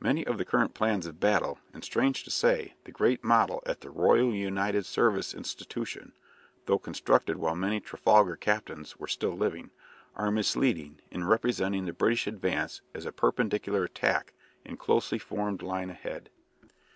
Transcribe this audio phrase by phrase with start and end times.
[0.00, 3.62] Many of the current plans of the battle, and, strange to say, the great model
[3.64, 6.14] at the Royal United Service Institution
[6.66, 9.70] (though constructed while many Trafalgar captains were still living),
[10.16, 14.32] are misleading in representing the British advance as a perpendicular attack
[14.64, 16.30] in closely formed line ahead.